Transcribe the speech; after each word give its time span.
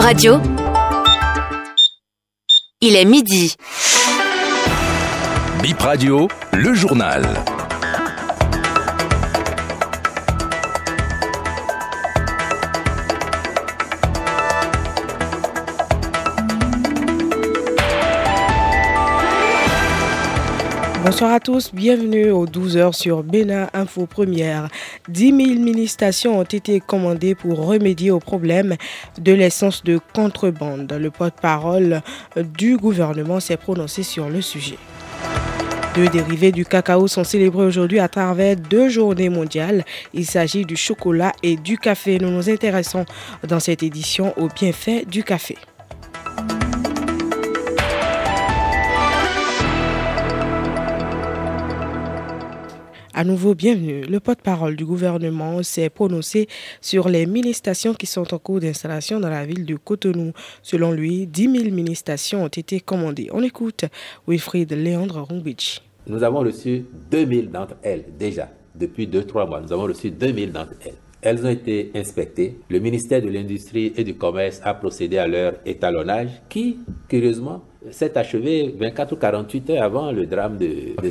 Radio. 0.00 0.40
Il 2.80 2.96
est 2.96 3.04
midi. 3.04 3.54
Bip 5.62 5.78
Radio, 5.82 6.26
le 6.52 6.72
journal. 6.72 7.22
Bonsoir 21.02 21.32
à 21.32 21.40
tous, 21.40 21.70
bienvenue 21.72 22.30
aux 22.30 22.46
12h 22.46 22.92
sur 22.92 23.22
Bénin 23.22 23.70
Info 23.72 24.04
Première. 24.04 24.68
10 25.08 25.28
000 25.28 25.38
mini-stations 25.60 26.38
ont 26.38 26.42
été 26.44 26.78
commandées 26.78 27.34
pour 27.34 27.64
remédier 27.64 28.10
au 28.10 28.18
problème 28.18 28.76
de 29.18 29.32
l'essence 29.32 29.82
de 29.82 29.98
contrebande. 30.12 30.92
Le 30.92 31.10
porte-parole 31.10 32.02
du 32.36 32.76
gouvernement 32.76 33.40
s'est 33.40 33.56
prononcé 33.56 34.02
sur 34.02 34.28
le 34.28 34.42
sujet. 34.42 34.76
Deux 35.94 36.06
dérivés 36.08 36.52
du 36.52 36.66
cacao 36.66 37.08
sont 37.08 37.24
célébrés 37.24 37.64
aujourd'hui 37.64 37.98
à 37.98 38.08
travers 38.08 38.56
deux 38.56 38.90
journées 38.90 39.30
mondiales. 39.30 39.86
Il 40.12 40.26
s'agit 40.26 40.66
du 40.66 40.76
chocolat 40.76 41.32
et 41.42 41.56
du 41.56 41.78
café. 41.78 42.18
Nous 42.18 42.30
nous 42.30 42.50
intéressons 42.50 43.06
dans 43.48 43.58
cette 43.58 43.82
édition 43.82 44.34
aux 44.38 44.48
bienfaits 44.48 45.08
du 45.08 45.24
café. 45.24 45.56
À 53.20 53.24
nouveau, 53.24 53.54
bienvenue. 53.54 54.00
Le 54.00 54.18
porte-parole 54.18 54.76
du 54.76 54.86
gouvernement 54.86 55.62
s'est 55.62 55.90
prononcé 55.90 56.48
sur 56.80 57.06
les 57.06 57.26
mini-stations 57.26 57.92
qui 57.92 58.06
sont 58.06 58.32
en 58.32 58.38
cours 58.38 58.60
d'installation 58.60 59.20
dans 59.20 59.28
la 59.28 59.44
ville 59.44 59.66
de 59.66 59.76
Cotonou. 59.76 60.32
Selon 60.62 60.90
lui, 60.90 61.26
10 61.26 61.42
000 61.64 61.74
mini-stations 61.74 62.44
ont 62.44 62.48
été 62.48 62.80
commandées. 62.80 63.28
On 63.30 63.42
écoute 63.42 63.84
Wilfried 64.26 64.72
Léandre 64.72 65.28
Rumbich. 65.28 65.82
Nous 66.06 66.22
avons 66.22 66.38
reçu 66.38 66.86
2000 67.10 67.50
d'entre 67.50 67.74
elles 67.82 68.06
déjà. 68.18 68.48
Depuis 68.74 69.06
2-3 69.06 69.46
mois, 69.46 69.60
nous 69.60 69.70
avons 69.70 69.82
reçu 69.82 70.10
2000 70.10 70.52
d'entre 70.52 70.72
elles. 70.82 70.94
Elles 71.20 71.44
ont 71.44 71.50
été 71.50 71.90
inspectées. 71.94 72.56
Le 72.70 72.78
ministère 72.78 73.20
de 73.20 73.28
l'Industrie 73.28 73.92
et 73.98 74.02
du 74.02 74.14
Commerce 74.14 74.62
a 74.64 74.72
procédé 74.72 75.18
à 75.18 75.26
leur 75.26 75.56
étalonnage 75.66 76.30
qui, 76.48 76.78
curieusement, 77.06 77.62
s'est 77.90 78.16
achevé 78.16 78.74
24 78.78 79.12
ou 79.12 79.16
48 79.16 79.70
heures 79.70 79.82
avant 79.82 80.10
le 80.10 80.24
drame 80.24 80.56
de, 80.56 80.94
okay. 80.96 81.08
de 81.08 81.10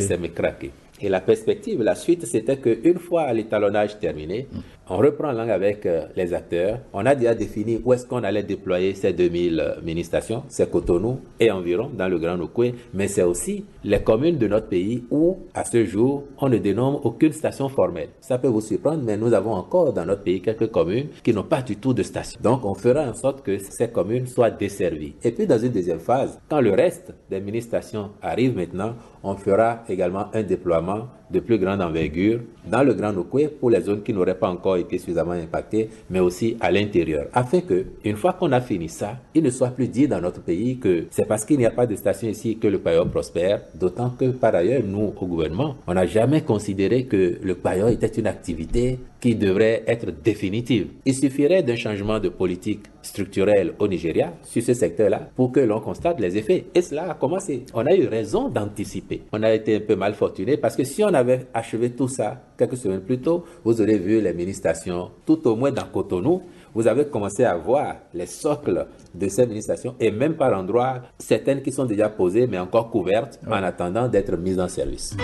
et 1.02 1.10
la 1.10 1.22
perspective, 1.22 1.82
la 1.82 1.96
suite, 1.96 2.26
c'était 2.26 2.58
qu'une 2.58 3.00
fois 3.00 3.32
l'étalonnage 3.34 4.00
terminé, 4.00 4.48
on 4.92 4.98
reprend 4.98 5.32
langue 5.32 5.52
avec 5.52 5.86
euh, 5.86 6.08
les 6.16 6.34
acteurs. 6.34 6.80
On 6.94 7.06
a 7.06 7.14
déjà 7.14 7.36
défini 7.36 7.80
où 7.86 7.94
est-ce 7.94 8.08
qu'on 8.08 8.24
allait 8.24 8.42
déployer 8.42 8.96
ces 8.96 9.14
2000 9.14 9.60
euh, 9.60 9.82
mini-stations. 9.84 10.44
C'est 10.48 10.72
Cotonou 10.72 11.20
et 11.40 11.52
environ 11.52 11.92
dans 11.96 12.08
le 12.08 12.18
Grand 12.18 12.38
Nokoué, 12.38 12.74
mais 12.94 13.08
c'est 13.08 13.22
aussi 13.22 13.66
les 13.84 14.02
communes 14.02 14.38
de 14.38 14.48
notre 14.48 14.68
pays 14.68 15.04
où, 15.12 15.38
à 15.54 15.64
ce 15.64 15.86
jour, 15.86 16.24
on 16.40 16.50
ne 16.50 16.58
dénomme 16.58 17.00
aucune 17.04 17.34
station 17.34 17.70
formelle. 17.70 18.10
Ça 18.20 18.40
peut 18.40 18.48
vous 18.48 18.62
surprendre, 18.62 19.04
mais 19.04 19.16
nous 19.16 19.32
avons 19.34 19.54
encore 19.54 19.94
dans 19.94 20.06
notre 20.06 20.24
pays 20.24 20.42
quelques 20.42 20.72
communes 20.72 21.10
qui 21.24 21.34
n'ont 21.34 21.44
pas 21.44 21.62
du 21.62 21.76
tout 21.76 21.94
de 21.94 22.02
station. 22.02 22.40
Donc, 22.42 22.66
on 22.66 22.74
fera 22.74 23.04
en 23.04 23.14
sorte 23.14 23.44
que 23.44 23.60
ces 23.60 23.90
communes 23.90 24.26
soient 24.26 24.50
desservies. 24.50 25.14
Et 25.24 25.32
puis, 25.32 25.46
dans 25.46 25.60
une 25.60 25.72
deuxième 25.72 26.00
phase, 26.00 26.40
quand 26.50 26.62
le 26.62 26.72
reste 26.74 27.14
des 27.30 27.40
mini-stations 27.40 28.10
arrive 28.24 28.56
maintenant, 28.56 28.96
on 29.22 29.36
fera 29.36 29.84
également 29.88 30.26
un 30.34 30.42
déploiement 30.42 30.89
de 31.32 31.40
plus 31.40 31.60
grande 31.60 31.82
envergure 31.82 32.40
dans 32.66 32.84
le 32.84 32.94
Grand 32.94 33.14
Nokoué 33.14 33.48
pour 33.48 33.70
les 33.70 33.82
zones 33.82 34.02
qui 34.02 34.14
n'auraient 34.14 34.38
pas 34.38 34.50
encore 34.50 34.78
été 34.78 34.98
suffisamment 34.98 35.32
impactées, 35.34 35.90
mais 36.10 36.20
aussi 36.20 36.58
à 36.60 36.72
l'intérieur, 36.72 37.28
afin 37.34 37.62
que, 37.62 37.86
une 38.04 38.16
fois 38.16 38.34
qu'on 38.34 38.52
a 38.52 38.62
fini 38.62 38.90
ça, 38.90 39.18
il 39.36 39.44
ne 39.44 39.50
soit 39.50 39.70
plus 39.70 39.88
dit 39.88 40.08
dans 40.08 40.22
notre 40.22 40.42
pays 40.42 40.78
que 40.78 41.06
c'est 41.12 41.28
parce 41.28 41.46
qu'il 41.46 41.58
n'y 41.58 41.66
a 41.66 41.72
pas 41.72 41.86
de 41.86 41.96
station 41.96 42.28
ici 42.28 42.58
que 42.58 42.68
le 42.68 42.80
paillot 42.80 43.06
prospère, 43.06 43.62
d'autant 43.76 44.10
que 44.10 44.26
par 44.26 44.56
ailleurs, 44.56 44.84
nous, 44.86 45.14
au 45.20 45.26
gouvernement, 45.26 45.76
on 45.88 45.94
n'a 45.94 46.06
jamais 46.06 46.42
considéré 46.42 47.06
que 47.06 47.38
le 47.42 47.56
paillot 47.56 47.90
était 47.90 48.08
une 48.08 48.28
activité 48.28 49.00
qui 49.20 49.36
devrait 49.36 49.84
être 49.88 50.12
définitive. 50.12 50.88
Il 51.06 51.14
suffirait 51.14 51.64
d'un 51.64 51.76
changement 51.76 52.20
de 52.20 52.30
politique 52.30 52.86
structurelle 53.02 53.74
au 53.80 53.88
Nigeria 53.88 54.34
sur 54.44 54.62
ce 54.64 54.74
secteur-là 54.74 55.30
pour 55.36 55.52
que 55.52 55.60
l'on 55.60 55.80
constate 55.80 56.20
les 56.20 56.38
effets. 56.38 56.66
Et 56.74 56.82
cela 56.82 57.12
a 57.12 57.14
commencé. 57.16 57.66
On 57.74 57.86
a 57.86 57.96
eu 57.96 58.08
raison 58.08 58.50
d'anticiper. 58.50 59.24
On 59.32 59.44
a 59.44 59.54
été 59.54 59.78
un 59.78 59.80
peu 59.82 59.96
mal 59.96 60.14
fortuné 60.14 60.58
parce 60.58 60.76
que 60.76 60.84
si 60.84 61.04
on 61.04 61.14
avait 61.14 61.48
achevé 61.54 61.92
tout 61.92 62.08
ça 62.08 62.42
quelques 62.58 62.78
semaines 62.78 63.02
plus 63.02 63.20
tôt, 63.20 63.44
vous 63.64 63.82
aurez 63.82 63.98
vu 63.98 64.22
les 64.22 64.34
ministrations, 64.34 65.12
tout 65.26 65.48
au 65.48 65.56
moins 65.56 65.72
dans 65.72 65.86
Cotonou, 65.86 66.42
vous 66.74 66.88
avez 66.88 67.06
commencé 67.06 67.44
à 67.44 67.56
voir 67.58 67.96
les 68.14 68.26
socles 68.26 68.86
de 69.14 69.28
ces 69.28 69.48
ministrations 69.48 69.96
et 70.00 70.12
même 70.12 70.36
par 70.36 70.58
endroits, 70.58 71.02
certaines 71.18 71.62
qui 71.62 71.72
sont 71.72 71.86
déjà 71.86 72.10
posées 72.10 72.48
mais 72.48 72.60
encore 72.60 72.90
couvertes 72.90 73.40
en 73.48 73.64
attendant 73.64 74.08
d'être 74.08 74.38
mises 74.38 74.60
en 74.60 74.68
service. 74.68 75.16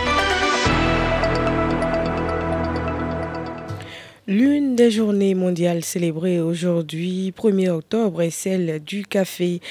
L'une 4.28 4.75
des 4.75 4.90
journées 4.90 5.36
mondiales 5.36 5.84
célébrées 5.84 6.41
aujourd'hui, 6.41 7.31
1er 7.38 7.69
octobre, 7.69 8.24
est 8.24 8.31
celle 8.31 8.84
du 8.84 9.06
café. 9.06 9.62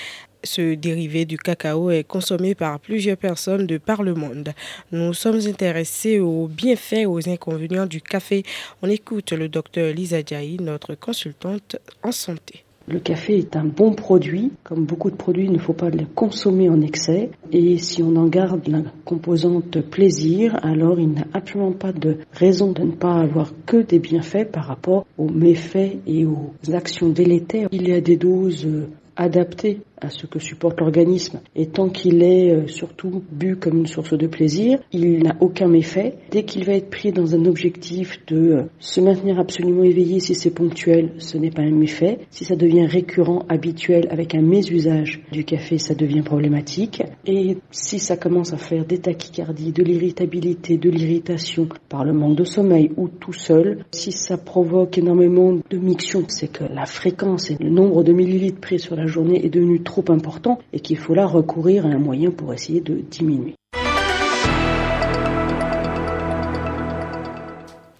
Ce 0.44 0.74
dérivé 0.74 1.24
du 1.24 1.38
cacao 1.38 1.90
est 1.90 2.04
consommé 2.04 2.54
par 2.54 2.78
plusieurs 2.78 3.16
personnes 3.16 3.66
de 3.66 3.78
par 3.78 4.04
le 4.04 4.14
monde. 4.14 4.52
Nous 4.92 5.12
sommes 5.12 5.40
intéressés 5.44 6.20
aux 6.20 6.46
bienfaits 6.46 6.92
et 6.92 7.06
aux 7.06 7.28
inconvénients 7.28 7.86
du 7.86 8.00
café. 8.00 8.44
On 8.80 8.88
écoute 8.88 9.32
le 9.32 9.48
docteur 9.48 9.92
Lisa 9.92 10.22
Djaï, 10.24 10.58
notre 10.60 10.94
consultante 10.94 11.74
en 12.04 12.12
santé. 12.12 12.63
Le 12.86 13.00
café 13.00 13.38
est 13.38 13.56
un 13.56 13.64
bon 13.64 13.92
produit. 13.92 14.52
Comme 14.62 14.84
beaucoup 14.84 15.10
de 15.10 15.16
produits, 15.16 15.46
il 15.46 15.52
ne 15.52 15.58
faut 15.58 15.72
pas 15.72 15.90
le 15.90 16.04
consommer 16.14 16.68
en 16.68 16.80
excès. 16.82 17.30
Et 17.50 17.78
si 17.78 18.02
on 18.02 18.14
en 18.16 18.26
garde 18.26 18.68
la 18.68 18.82
composante 19.04 19.80
plaisir, 19.80 20.58
alors 20.62 21.00
il 21.00 21.12
n'a 21.12 21.24
absolument 21.32 21.72
pas 21.72 21.92
de 21.92 22.18
raison 22.32 22.72
de 22.72 22.82
ne 22.82 22.92
pas 22.92 23.14
avoir 23.14 23.52
que 23.64 23.78
des 23.78 23.98
bienfaits 23.98 24.50
par 24.52 24.66
rapport 24.66 25.06
aux 25.16 25.30
méfaits 25.30 25.98
et 26.06 26.26
aux 26.26 26.52
actions 26.72 27.08
délétères. 27.08 27.68
Il 27.72 27.88
y 27.88 27.92
a 27.92 28.00
des 28.00 28.16
doses 28.16 28.68
adaptées 29.16 29.80
à 30.00 30.10
ce 30.10 30.26
que 30.26 30.38
supporte 30.38 30.80
l'organisme. 30.80 31.40
Et 31.56 31.66
tant 31.66 31.88
qu'il 31.88 32.22
est 32.22 32.52
euh, 32.52 32.66
surtout 32.66 33.22
bu 33.30 33.56
comme 33.56 33.78
une 33.78 33.86
source 33.86 34.16
de 34.16 34.26
plaisir, 34.26 34.78
il 34.92 35.22
n'a 35.22 35.36
aucun 35.40 35.68
méfait. 35.68 36.14
Dès 36.30 36.44
qu'il 36.44 36.64
va 36.64 36.74
être 36.74 36.90
pris 36.90 37.12
dans 37.12 37.34
un 37.34 37.44
objectif 37.44 38.18
de 38.26 38.36
euh, 38.36 38.62
se 38.78 39.00
maintenir 39.00 39.38
absolument 39.38 39.84
éveillé 39.84 40.20
si 40.20 40.34
c'est 40.34 40.50
ponctuel, 40.50 41.12
ce 41.18 41.38
n'est 41.38 41.50
pas 41.50 41.62
un 41.62 41.70
méfait. 41.70 42.18
Si 42.30 42.44
ça 42.44 42.56
devient 42.56 42.86
récurrent, 42.86 43.44
habituel, 43.48 44.08
avec 44.10 44.34
un 44.34 44.42
mésusage 44.42 45.22
du 45.32 45.44
café, 45.44 45.78
ça 45.78 45.94
devient 45.94 46.22
problématique. 46.22 47.02
Et 47.26 47.56
si 47.70 47.98
ça 47.98 48.16
commence 48.16 48.52
à 48.52 48.56
faire 48.56 48.84
des 48.84 48.98
tachycardies, 48.98 49.72
de 49.72 49.82
l'irritabilité, 49.82 50.76
de 50.76 50.90
l'irritation 50.90 51.68
par 51.88 52.04
le 52.04 52.12
manque 52.12 52.36
de 52.36 52.44
sommeil 52.44 52.90
ou 52.96 53.08
tout 53.08 53.32
seul, 53.32 53.84
si 53.90 54.12
ça 54.12 54.36
provoque 54.36 54.98
énormément 54.98 55.52
de 55.68 55.78
miction, 55.78 56.24
c'est 56.28 56.48
que 56.50 56.64
la 56.64 56.86
fréquence 56.86 57.50
et 57.50 57.56
le 57.60 57.70
nombre 57.70 58.02
de 58.02 58.12
millilitres 58.12 58.60
pris 58.60 58.78
sur 58.78 58.96
la 58.96 59.06
journée 59.06 59.44
est 59.44 59.50
devenu 59.50 59.82
trop 59.84 60.04
important 60.08 60.58
et 60.72 60.80
qu'il 60.80 60.98
faut 60.98 61.14
là 61.14 61.26
recourir 61.26 61.86
à 61.86 61.90
un 61.90 61.98
moyen 61.98 62.30
pour 62.30 62.52
essayer 62.52 62.80
de 62.80 62.96
diminuer. 62.96 63.54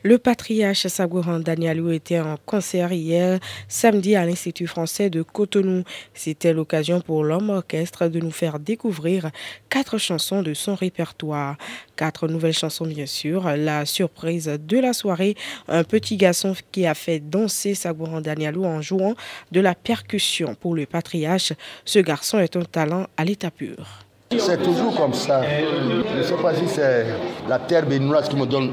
Le 0.06 0.18
patriarche 0.18 0.86
Sagouran 0.86 1.40
Danielou 1.40 1.90
était 1.90 2.20
en 2.20 2.36
concert 2.44 2.92
hier 2.92 3.40
samedi 3.68 4.16
à 4.16 4.26
l'Institut 4.26 4.66
français 4.66 5.08
de 5.08 5.22
Cotonou. 5.22 5.82
C'était 6.12 6.52
l'occasion 6.52 7.00
pour 7.00 7.24
l'homme 7.24 7.48
orchestre 7.48 8.08
de 8.08 8.20
nous 8.20 8.30
faire 8.30 8.58
découvrir 8.58 9.30
quatre 9.70 9.96
chansons 9.96 10.42
de 10.42 10.52
son 10.52 10.74
répertoire. 10.74 11.56
Quatre 11.96 12.28
nouvelles 12.28 12.52
chansons 12.52 12.84
bien 12.84 13.06
sûr. 13.06 13.44
La 13.56 13.86
surprise 13.86 14.44
de 14.62 14.78
la 14.78 14.92
soirée, 14.92 15.36
un 15.68 15.84
petit 15.84 16.18
garçon 16.18 16.54
qui 16.70 16.84
a 16.84 16.92
fait 16.92 17.20
danser 17.20 17.74
Sagouran 17.74 18.20
Danielou 18.20 18.66
en 18.66 18.82
jouant 18.82 19.14
de 19.52 19.60
la 19.60 19.74
percussion. 19.74 20.54
Pour 20.54 20.74
le 20.74 20.84
patriarche, 20.84 21.54
ce 21.86 21.98
garçon 21.98 22.38
est 22.40 22.56
un 22.56 22.64
talent 22.64 23.06
à 23.16 23.24
l'état 23.24 23.50
pur. 23.50 24.04
C'est 24.38 24.62
toujours 24.62 24.94
comme 24.96 25.14
ça. 25.14 25.42
Je 25.42 26.18
ne 26.18 26.22
sais 26.22 26.34
pas 26.34 26.54
si 26.54 26.66
c'est 26.66 27.06
la 27.48 27.58
terre 27.58 27.86
béninoise 27.86 28.28
qui 28.28 28.36
me 28.36 28.46
donne 28.46 28.70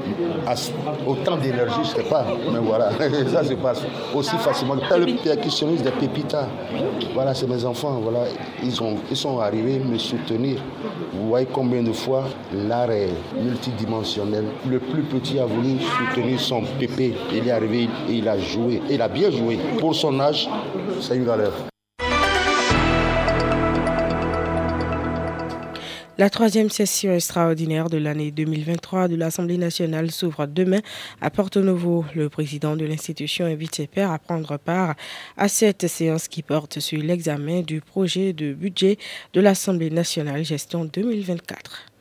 autant 1.06 1.36
d'énergie, 1.36 1.74
je 1.84 1.98
ne 1.98 2.02
sais 2.02 2.08
pas. 2.08 2.26
Mais 2.52 2.58
voilà, 2.58 2.90
ça 3.32 3.44
se 3.44 3.54
passe 3.54 3.82
aussi 4.14 4.36
facilement. 4.38 4.74
Le 4.74 5.22
percussionniste 5.22 5.84
des 5.84 5.90
Pépitas, 5.90 6.48
voilà, 7.14 7.34
c'est 7.34 7.46
mes 7.46 7.64
enfants. 7.64 8.00
Voilà, 8.02 8.24
ils, 8.62 8.82
ont, 8.82 8.96
ils 9.10 9.16
sont 9.16 9.38
arrivés 9.40 9.78
me 9.78 9.98
soutenir. 9.98 10.58
Vous 11.12 11.28
voyez 11.28 11.46
combien 11.52 11.82
de 11.82 11.92
fois 11.92 12.24
l'art 12.52 12.90
est 12.90 13.10
multidimensionnel. 13.40 14.44
Le 14.68 14.78
plus 14.78 15.02
petit 15.02 15.38
a 15.38 15.46
voulu 15.46 15.78
soutenir 15.80 16.40
son 16.40 16.62
pépé. 16.78 17.14
Il 17.32 17.46
est 17.46 17.50
arrivé 17.50 17.88
et 18.08 18.12
il 18.12 18.28
a 18.28 18.38
joué. 18.38 18.82
Il 18.90 19.00
a 19.00 19.08
bien 19.08 19.30
joué. 19.30 19.58
Pour 19.78 19.94
son 19.94 20.18
âge, 20.20 20.48
c'est 21.00 21.16
une 21.16 21.24
valeur. 21.24 21.52
La 26.18 26.28
troisième 26.28 26.68
session 26.68 27.14
extraordinaire 27.14 27.88
de 27.88 27.96
l'année 27.96 28.30
2023 28.30 29.08
de 29.08 29.16
l'Assemblée 29.16 29.56
nationale 29.56 30.10
s'ouvre 30.10 30.44
demain 30.46 30.80
à 31.22 31.30
Porto 31.30 31.62
Novo. 31.62 32.04
Le 32.14 32.28
président 32.28 32.76
de 32.76 32.84
l'institution 32.84 33.46
invite 33.46 33.76
ses 33.76 33.86
pairs 33.86 34.10
à 34.10 34.18
prendre 34.18 34.58
part 34.58 34.94
à 35.38 35.48
cette 35.48 35.86
séance 35.86 36.28
qui 36.28 36.42
porte 36.42 36.80
sur 36.80 37.02
l'examen 37.02 37.62
du 37.62 37.80
projet 37.80 38.34
de 38.34 38.52
budget 38.52 38.98
de 39.32 39.40
l'Assemblée 39.40 39.90
nationale 39.90 40.44
gestion 40.44 40.84
2024. 40.84 41.91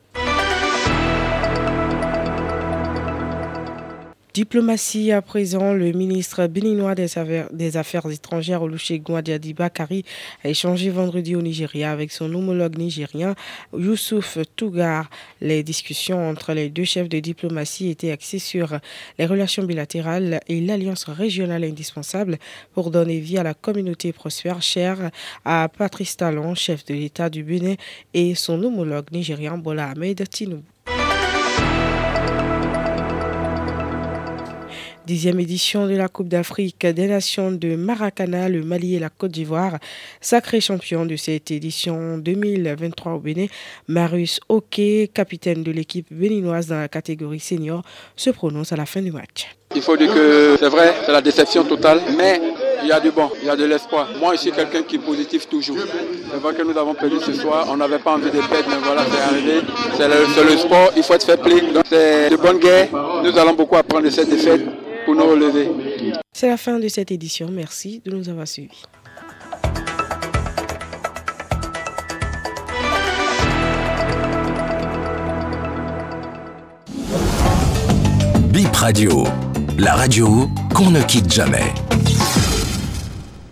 Diplomatie 4.33 5.11
à 5.11 5.21
présent, 5.21 5.73
le 5.73 5.91
ministre 5.91 6.47
béninois 6.47 6.95
des 6.95 7.17
Affaires, 7.75 8.05
étrangères 8.09 8.61
Olusegun 8.61 9.21
Diadiba 9.21 9.65
Bakari 9.65 10.05
a 10.45 10.47
échangé 10.47 10.89
vendredi 10.89 11.35
au 11.35 11.41
Nigeria 11.41 11.91
avec 11.91 12.13
son 12.13 12.33
homologue 12.33 12.77
nigérien 12.77 13.35
Youssouf 13.77 14.37
Tougar. 14.55 15.09
Les 15.41 15.63
discussions 15.63 16.29
entre 16.29 16.53
les 16.53 16.69
deux 16.69 16.85
chefs 16.85 17.09
de 17.09 17.19
diplomatie 17.19 17.89
étaient 17.89 18.11
axées 18.11 18.39
sur 18.39 18.79
les 19.19 19.25
relations 19.25 19.63
bilatérales 19.63 20.39
et 20.47 20.61
l'alliance 20.61 21.09
régionale 21.09 21.65
indispensable 21.65 22.37
pour 22.73 22.89
donner 22.89 23.19
vie 23.19 23.37
à 23.37 23.43
la 23.43 23.53
communauté 23.53 24.13
prospère 24.13 24.61
chère 24.61 25.11
à 25.43 25.67
Patrice 25.67 26.15
Talon, 26.15 26.55
chef 26.55 26.85
de 26.85 26.93
l'État 26.93 27.29
du 27.29 27.43
Bénin, 27.43 27.75
et 28.13 28.33
son 28.35 28.63
homologue 28.63 29.11
nigérien 29.11 29.57
Bola 29.57 29.89
Ahmed 29.89 30.29
Tinubu. 30.29 30.63
Dixième 35.11 35.41
édition 35.41 35.87
de 35.87 35.93
la 35.93 36.07
Coupe 36.07 36.29
d'Afrique 36.29 36.85
des 36.85 37.05
Nations 37.05 37.51
de 37.51 37.75
Maracana, 37.75 38.47
le 38.47 38.63
Mali 38.63 38.95
et 38.95 38.99
la 38.99 39.09
Côte 39.09 39.31
d'Ivoire. 39.31 39.77
Sacré 40.21 40.61
champion 40.61 41.05
de 41.05 41.17
cette 41.17 41.51
édition 41.51 42.17
2023 42.17 43.11
au 43.11 43.19
Bénin, 43.19 43.47
Marius 43.89 44.39
Oke, 44.47 44.79
capitaine 45.13 45.63
de 45.63 45.71
l'équipe 45.73 46.07
béninoise 46.09 46.67
dans 46.67 46.79
la 46.79 46.87
catégorie 46.87 47.41
senior, 47.41 47.81
se 48.15 48.29
prononce 48.29 48.71
à 48.71 48.77
la 48.77 48.85
fin 48.85 49.01
du 49.01 49.11
match. 49.11 49.53
Il 49.75 49.81
faut 49.81 49.97
dire 49.97 50.13
que 50.13 50.55
c'est 50.57 50.69
vrai, 50.69 50.93
c'est 51.05 51.11
la 51.11 51.21
déception 51.21 51.65
totale, 51.65 51.99
mais 52.17 52.39
il 52.81 52.87
y 52.87 52.93
a 52.93 53.01
du 53.01 53.11
bon, 53.11 53.29
il 53.41 53.47
y 53.47 53.49
a 53.49 53.55
de 53.57 53.65
l'espoir. 53.65 54.07
Moi, 54.17 54.35
je 54.35 54.39
suis 54.39 54.51
quelqu'un 54.53 54.83
qui 54.83 54.95
est 54.95 54.99
positif 54.99 55.49
toujours. 55.49 55.75
C'est 56.31 56.39
vrai 56.39 56.53
que 56.53 56.61
nous 56.63 56.77
avons 56.77 56.93
perdu 56.93 57.17
ce 57.19 57.33
soir, 57.33 57.67
on 57.69 57.75
n'avait 57.75 57.99
pas 57.99 58.13
envie 58.13 58.31
de 58.31 58.39
perdre, 58.39 58.69
mais 58.69 58.81
voilà, 58.81 59.03
c'est 59.11 59.21
arrivé. 59.21 59.59
C'est 59.97 60.07
le, 60.07 60.55
sport, 60.57 60.93
il 60.95 61.03
faut 61.03 61.15
être 61.15 61.25
fait 61.25 61.35
play. 61.35 61.59
Donc 61.73 61.83
c'est 61.89 62.29
de 62.29 62.37
bonne 62.37 62.59
guerre. 62.59 62.87
Nous 63.25 63.37
allons 63.37 63.55
beaucoup 63.55 63.75
apprendre 63.75 64.05
de 64.05 64.09
cette 64.09 64.29
défaite 64.29 64.61
pour 65.13 65.25
nous 65.25 65.29
relever. 65.31 65.69
C'est 66.31 66.47
la 66.47 66.57
fin 66.57 66.79
de 66.79 66.87
cette 66.87 67.11
édition. 67.11 67.49
Merci 67.51 68.01
de 68.05 68.11
nous 68.11 68.29
avoir 68.29 68.47
suivis. 68.47 68.83
Bip 78.51 78.75
Radio, 78.75 79.23
la 79.77 79.95
radio 79.95 80.49
qu'on 80.73 80.91
ne 80.91 81.01
quitte 81.01 81.31
jamais. 81.31 81.73